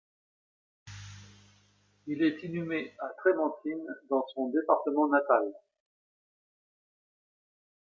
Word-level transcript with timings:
Il 2.07 2.23
est 2.23 2.41
inhumé 2.41 2.91
à 2.97 3.09
Trémentines 3.19 3.85
dans 4.09 4.25
son 4.33 4.49
département 4.49 5.07
natal. 5.07 5.53